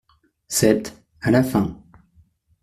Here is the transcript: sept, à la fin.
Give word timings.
sept, 0.47 0.99
à 1.21 1.29
la 1.29 1.43
fin. 1.43 1.79